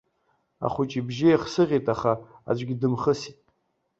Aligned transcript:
Ахәыҷы 0.65 0.97
ибжьы 0.99 1.27
еихсыӷьит, 1.29 1.85
аха 1.93 2.11
аӡәгьы 2.49 2.75
дымхысит. 2.81 3.37